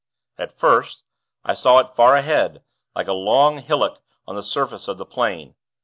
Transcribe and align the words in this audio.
"At 0.39 0.51
first, 0.51 1.03
I 1.45 1.53
saw 1.53 1.77
it, 1.77 1.87
far 1.89 2.15
ahead, 2.15 2.63
like 2.95 3.07
a 3.07 3.13
long 3.13 3.59
hillock 3.59 4.01
on 4.27 4.35
the 4.35 4.41
surface 4.41 4.87
of 4.87 4.97
the 4.97 5.05
Plain. 5.05 5.53